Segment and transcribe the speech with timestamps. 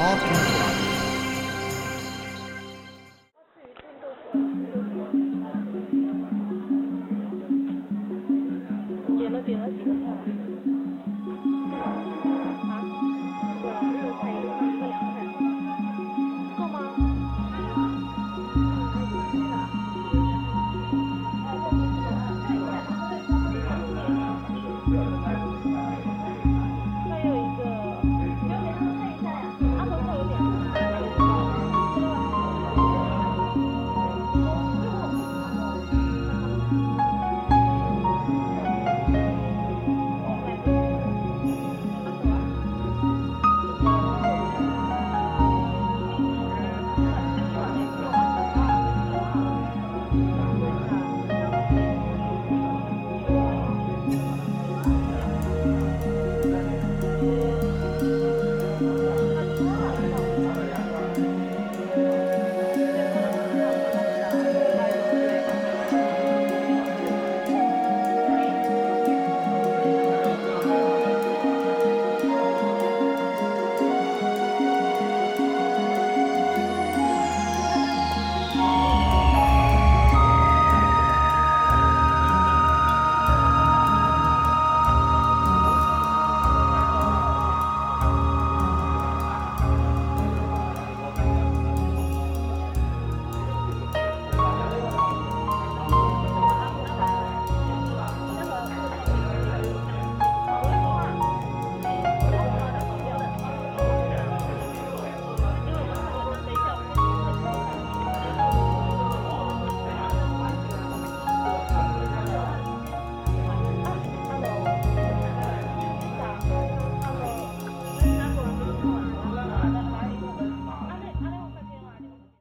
[0.00, 0.16] 好
[9.18, 9.68] 点了点了